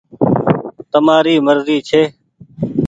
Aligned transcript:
تمآري 0.91 1.35
مرزي 1.45 1.77
ڇي۔ 1.89 2.01